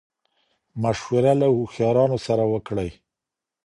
[0.81, 2.89] مشوره له هوښيارانو سره وکړئ.